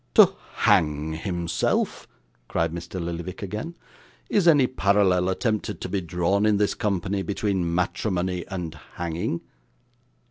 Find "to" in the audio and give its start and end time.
0.15-0.35, 5.79-5.87